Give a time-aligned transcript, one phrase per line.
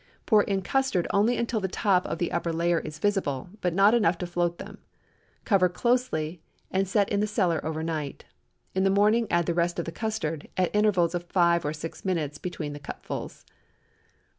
[0.25, 3.93] Pour in custard until only the top of the upper layer is visible, but not
[3.93, 4.79] enough to float them;
[5.45, 8.25] cover closely and set in the cellar over night.
[8.73, 12.03] In the morning add the rest of the custard, at intervals of five or six
[12.03, 13.45] minutes between the cupfuls.